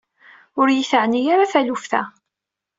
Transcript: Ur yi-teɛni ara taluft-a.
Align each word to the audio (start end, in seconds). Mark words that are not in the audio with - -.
Ur 0.59 0.67
yi-teɛni 0.71 1.21
ara 1.33 1.51
taluft-a. 1.53 2.01